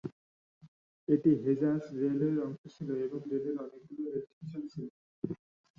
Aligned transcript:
এটি 1.07 1.31
হেজাজ 1.43 1.81
রেলওয়ের 2.01 2.37
অংশ 2.45 2.61
ছিল 2.75 2.89
এবং 3.05 3.19
রেলের 3.31 3.55
অনেকগুলি 3.63 4.03
রেল 4.05 4.25
স্টেশন 4.29 4.63
ছিল। 4.71 4.85